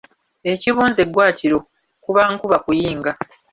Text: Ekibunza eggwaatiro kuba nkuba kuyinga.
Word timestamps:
Ekibunza 0.51 0.99
eggwaatiro 1.05 1.59
kuba 2.03 2.21
nkuba 2.31 2.57
kuyinga. 2.65 3.11